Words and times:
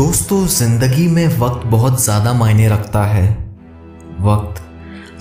दोस्तों, 0.00 0.46
ज़िंदगी 0.46 1.06
में 1.06 1.38
वक्त 1.38 1.66
बहुत 1.66 2.02
ज़्यादा 2.02 2.32
मायने 2.32 2.68
रखता 2.68 3.02
है। 3.04 3.24
वक्त, 4.20 4.62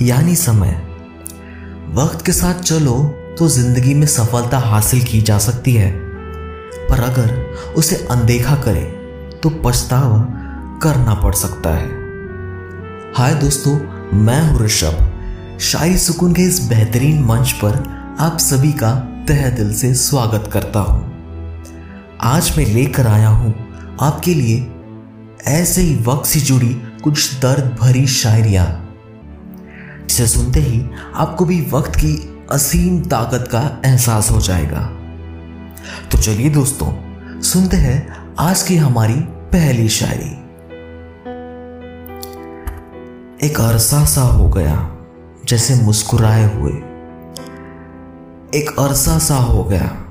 यानी 0.02 0.36
समय। 0.36 0.72
वक्त 1.96 2.26
के 2.26 2.32
साथ 2.32 2.62
चलो 2.62 2.94
तो 3.40 3.48
ज़िंदगी 3.48 3.94
में 3.94 4.06
सफलता 4.08 4.60
हासिल 4.60 5.04
की 5.04 5.22
जा 5.22 5.38
सकती 5.38 5.74
है। 5.74 5.92
पर 6.88 7.04
अगर 7.04 7.36
उसे 7.78 7.96
अनदेखा 8.12 8.56
करें 8.56 9.40
तो 9.40 9.50
पछतावा 9.66 10.20
करना 10.84 11.16
पड़ 11.16 11.36
सकता 11.36 11.76
है। 11.76 11.90
हाय 13.18 13.36
दोस्तों, 13.36 13.78
मैं 14.18 14.42
हूँ 14.42 14.60
ऋषभ। 14.60 15.58
शाही 15.62 15.98
सुकून 15.98 16.34
के 16.34 16.42
इस 16.42 16.68
बेहतरीन 16.70 17.24
मंच 17.24 17.52
पर 17.64 17.84
आप 18.20 18.38
सभी 18.42 18.74
का 18.74 18.96
तह 19.28 19.50
दिल 19.50 19.74
से 19.74 19.94
स्वागत 20.00 20.50
करता 20.54 20.80
हूँ। 20.80 21.08
आज 22.26 22.58
मैं 22.58 22.66
लेकर 22.66 23.08
आया 23.08 23.30
हूँ 23.30 23.69
आपके 24.02 24.34
लिए 24.34 24.72
ऐसे 25.48 25.82
ही 25.82 25.96
वक्त 25.96 26.26
से 26.26 26.40
जुड़ी 26.40 26.74
कुछ 27.04 27.40
दर्द 27.40 27.78
भरी 27.82 28.08
शायरिया। 28.08 28.86
जिसे 30.06 30.28
सुनते 30.28 30.60
ही 30.60 30.90
आपको 31.16 31.46
भी 31.46 31.68
वक्त 31.72 31.96
की 31.96 32.46
असीम 32.52 33.02
ताकत 33.02 33.50
का 33.52 33.82
एहसास 33.86 34.32
हो 34.32 34.42
जाएगा। 34.42 34.80
तो 36.12 36.18
चलिए 36.18 36.50
दोस्तों, 36.50 36.92
सुनते 37.42 37.78
हैं 37.78 38.16
आज 38.40 38.62
की 38.62 38.76
हमारी 38.76 39.16
पहली 39.30 39.90
शायरी। 39.90 40.40
एक 43.48 43.62
अरसा 43.62 44.06
सा 44.06 44.22
हो 44.22 44.50
गया, 44.50 44.98
जैसे 45.46 45.76
मुस्कुराए 45.76 46.56
हुए। 46.56 46.72
एक 48.60 48.76
अरसा 48.80 49.20
सा 49.20 49.36
हो 49.36 49.64
गया, 49.64 50.06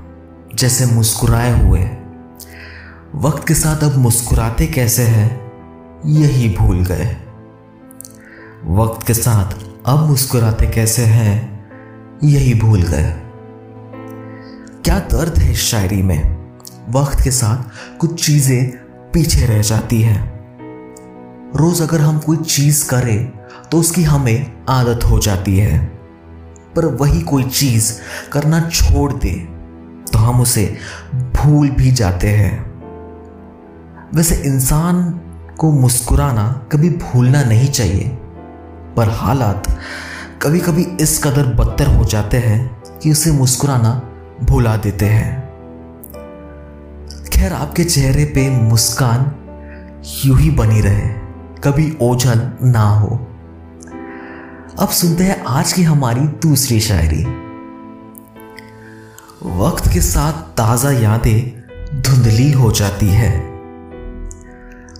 जैसे 0.55 0.85
मुस्कुराए 0.85 1.67
हुए। 1.67 1.89
वक्त 3.15 3.47
के 3.47 3.53
साथ 3.53 3.83
अब 3.83 3.97
मुस्कुराते 3.97 4.65
कैसे 4.67 5.03
हैं, 5.03 5.29
यही 6.05 6.49
भूल 6.55 6.83
गए। 6.85 7.05
वक्त 8.67 9.07
के 9.07 9.13
साथ 9.13 9.53
अब 9.85 9.99
मुस्कुराते 9.99 10.67
कैसे 10.67 11.05
हैं, 11.05 12.19
यही 12.23 12.53
भूल 12.53 12.81
गए। 12.81 13.11
क्या 14.85 14.99
दर्द 14.99 15.39
है 15.39 15.53
शायरी 15.53 16.01
में? 16.01 16.37
वक्त 16.89 17.23
के 17.23 17.31
साथ 17.31 17.97
कुछ 17.97 18.25
चीज़ें 18.25 18.69
पीछे 19.13 19.45
रह 19.45 19.61
जाती 19.61 20.01
हैं। 20.01 20.21
रोज 21.55 21.81
अगर 21.81 22.01
हम 22.01 22.19
कोई 22.19 22.37
चीज़ 22.37 22.89
करें 22.89 23.27
तो 23.71 23.79
उसकी 23.79 24.03
हमें 24.03 24.65
आदत 24.69 25.03
हो 25.03 25.19
जाती 25.19 25.57
है। 25.57 25.85
पर 26.75 26.85
वही 26.85 27.21
कोई 27.21 27.43
चीज़ 27.43 27.93
करना 28.31 28.69
छोड़ 28.69 29.11
दे 29.13 29.35
तो 30.13 30.19
हम 30.19 30.41
उसे 30.41 30.77
भूल 31.15 31.69
भी 31.69 31.91
जाते 31.91 32.27
हैं। 32.27 32.68
वैसे 34.15 34.35
इंसान 34.45 35.01
को 35.57 35.71
मुस्कुराना 35.71 36.69
कभी 36.71 36.89
भूलना 36.89 37.43
नहीं 37.43 37.67
चाहिए, 37.67 38.07
पर 38.97 39.09
हालात 39.09 39.67
कभी 40.41 40.59
कभी 40.59 40.83
इस 41.01 41.23
कदर 41.23 41.53
बदतर 41.55 41.87
हो 41.87 42.05
जाते 42.05 42.37
हैं 42.37 42.99
कि 42.99 43.11
उसे 43.11 43.31
मुस्कुराना 43.31 43.91
भुला 44.43 44.75
देते 44.77 45.05
हैं। 45.05 45.37
खैर, 47.33 47.53
आपके 47.53 47.83
चेहरे 47.83 48.25
पे 48.25 48.49
मुस्कान 48.49 49.31
यूँ 50.25 50.37
ही 50.39 50.51
बनी 50.51 50.81
रहे, 50.81 51.09
कभी 51.63 51.97
ओझल 52.01 52.51
ना 52.63 52.87
हो। 52.89 53.15
अब 54.79 54.89
सुनते 54.89 55.23
हैं 55.23 55.43
आज 55.43 55.73
की 55.73 55.83
हमारी 55.83 56.21
दूसरी 56.21 56.79
शायरी। 56.79 57.23
वक्त 59.57 59.91
के 59.93 60.01
साथ 60.01 60.41
ताज़ा 60.57 60.91
यादें 60.91 62.01
धुंधली 62.01 62.51
हो 62.51 62.71
जाती 62.71 63.07
है। 63.07 63.48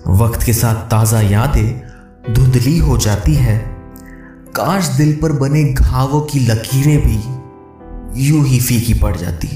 वक्त 0.08 0.44
के 0.44 0.53
साथ 0.53 0.75
ताज़ा 0.89 1.22
यादें 1.22 2.33
धुंधली 2.33 2.78
हो 2.78 2.97
जाती 2.97 3.33
है। 3.36 3.58
काश 4.55 4.88
दिल 4.88 5.14
पर 5.16 5.31
बने 5.31 5.64
घावों 5.64 6.22
की 6.22 6.39
लकीरें 6.39 6.99
भी 6.99 8.27
यूँ 8.27 8.45
ही 8.45 8.60
फीकी 8.60 8.93
पड़ 8.93 9.15
जाती। 9.15 9.48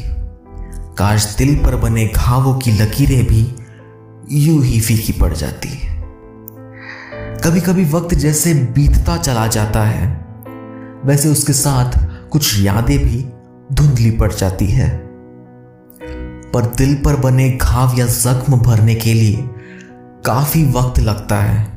काश 0.98 1.26
दिल 1.36 1.56
पर 1.56 1.76
बने 1.76 2.06
घावों 2.08 2.54
की 2.56 2.72
लकीरें 2.72 3.26
भी 3.26 3.42
यूँ 4.32 4.64
ही 4.64 4.80
फीकी 4.80 5.14
पड़ 5.14 5.34
जाती। 5.34 5.70
कभी 7.44 7.62
कभी 7.62 7.86
वक्त 7.86 8.14
जैसे 8.16 8.54
बीतता 8.54 9.18
चला 9.18 9.48
जाता 9.48 9.84
है, 9.84 10.08
वैसे 11.06 11.30
उसके 11.30 11.54
साथ 11.54 11.98
कुछ 12.30 12.60
यादें 12.60 12.98
भी 12.98 13.26
धुंधली 13.74 14.12
पड़ 14.12 14.32
जाती 14.34 14.68
है। 14.68 14.90
पर 16.54 16.66
दिल 16.78 16.96
पर 16.96 17.16
बने 17.16 17.50
घाव 17.52 17.98
या 17.98 18.06
जख्म 18.06 18.60
भरने 18.60 18.96
के 18.96 19.14
लिए 19.14 19.50
काफ़ी 20.26 20.64
वक्त 20.72 21.00
लगता 21.00 21.36
है। 21.36 21.72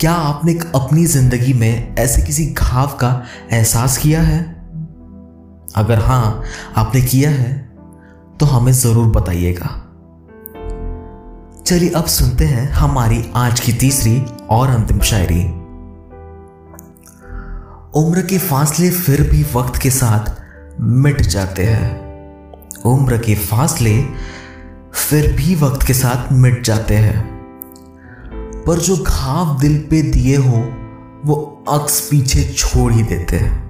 क्या 0.00 0.12
आपने 0.12 0.52
अपनी 0.74 1.04
ज़िंदगी 1.06 1.52
में 1.52 1.94
ऐसे 1.96 2.22
किसी 2.22 2.46
घाव 2.46 2.96
का 3.00 3.10
एहसास 3.52 3.96
किया 3.98 4.22
है? 4.22 4.40
अगर 5.76 5.98
हाँ, 5.98 6.42
आपने 6.76 7.00
किया 7.02 7.30
है 7.30 7.52
तो 8.40 8.46
हमें 8.46 8.72
ज़रूर 8.72 9.06
बताइएगा। 9.06 9.76
चलिए 11.66 11.90
अब 11.90 12.04
सुनते 12.06 12.44
हैं 12.44 12.68
हमारी 12.70 13.24
आज 13.36 13.60
की 13.60 13.72
तीसरी 13.72 14.20
और 14.50 14.68
अंतिम 14.68 15.00
शायरी। 15.00 15.42
उम्र 17.96 18.22
के 18.22 18.38
फासले 18.38 18.90
फिर 18.90 19.22
भी 19.30 19.42
वक्त 19.54 19.80
के 19.82 19.90
साथ 19.90 20.30
मिट 20.80 21.20
जाते 21.22 21.64
हैं। 21.64 22.82
उम्र 22.86 23.18
के 23.18 23.34
फासले 23.34 23.96
फिर 25.10 25.32
भी 25.32 25.54
वक्त 25.54 25.86
के 25.86 25.94
साथ 25.94 26.32
मिट 26.32 26.64
जाते 26.64 26.96
हैं। 26.96 27.26
पर 28.66 28.78
जो 28.78 28.96
घाव 28.96 29.60
दिल 29.60 29.78
पे 29.90 30.02
दिए 30.02 30.36
हो, 30.36 30.72
वो 31.24 31.64
अक्स 31.68 32.08
पीछे 32.10 32.52
छोड़ 32.52 32.92
ही 32.92 33.02
देते 33.02 33.36
हैं। 33.36 33.68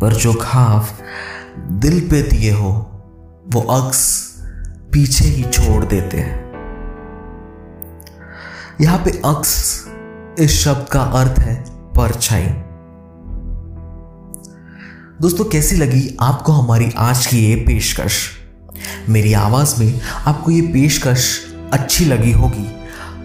पर 0.00 0.12
जो 0.12 0.32
घाव 0.32 0.86
दिल 1.58 2.00
पे 2.00 2.22
दिए 2.22 2.52
हो, 2.52 2.70
वो 3.48 3.60
अक्स 3.60 4.34
पीछे 4.92 5.24
ही 5.24 5.42
छोड़ 5.42 5.84
देते 5.84 6.16
हैं। 6.16 6.52
यहाँ 8.80 8.98
पे 8.98 9.10
अक्स 9.10 9.86
इस 10.38 10.50
शब्द 10.50 10.86
का 10.92 11.00
अर्थ 11.00 11.38
है 11.38 11.64
परछाई। 11.70 12.46
दोस्तों, 15.20 15.44
कैसी 15.44 15.76
लगी 15.76 16.16
आपको 16.20 16.52
हमारी 16.52 16.92
आज 16.98 17.26
की 17.26 17.38
ये 17.38 17.56
पेशकश? 17.56 18.37
मेरी 19.08 19.32
आवाज़ 19.32 19.74
में 19.80 20.00
आपको 20.26 20.50
ये 20.50 20.60
पेशकश 20.62 21.28
अच्छी 21.72 22.04
लगी 22.04 22.32
होगी 22.32 22.66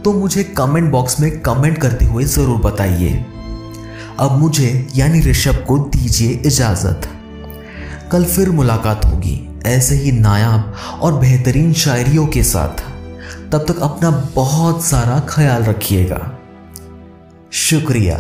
तो 0.02 0.14
मुझे 0.14 0.44
कमेंट 0.44 0.92
बॉक्स 0.92 1.20
में 1.20 1.40
कमेंट 1.40 1.78
करते 1.78 2.06
हुए 2.06 2.24
ज़रूर 2.24 2.58
बताइए। 2.58 3.26
अब 4.20 4.32
मुझे, 4.32 4.88
यानी 4.96 5.22
ऋषभ 5.22 5.66
को 5.68 5.78
दीजिए 5.78 6.30
इजाज़त। 6.30 7.08
कल 8.12 8.26
फिर 8.26 8.50
मुलाकात 8.50 9.06
होगी, 9.06 9.50
ऐसे 9.66 9.96
ही 9.96 10.12
नायाब 10.12 10.74
और 11.02 11.14
बेहतरीन 11.14 11.74
शायरियों 11.74 12.28
के 12.28 12.44
साथ। 12.44 12.84
तब 13.52 13.66
तक 13.68 13.80
अपना 13.80 14.10
बहुत 14.36 14.84
सारा 14.84 15.20
ख्याल 15.30 15.64
रखिएगा। 15.64 16.40
शुक्रिया। 17.52 18.18